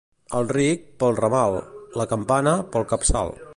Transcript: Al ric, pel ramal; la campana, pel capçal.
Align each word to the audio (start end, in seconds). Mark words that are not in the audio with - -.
Al 0.37 0.47
ric, 0.55 0.87
pel 1.03 1.19
ramal; 1.19 1.59
la 2.03 2.09
campana, 2.15 2.57
pel 2.77 2.91
capçal. 2.95 3.35